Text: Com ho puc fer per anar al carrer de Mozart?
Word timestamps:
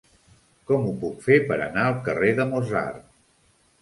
Com 0.69 0.87
ho 0.87 0.93
puc 1.03 1.21
fer 1.27 1.37
per 1.51 1.57
anar 1.67 1.85
al 1.91 2.01
carrer 2.09 2.33
de 2.41 2.51
Mozart? 2.55 3.05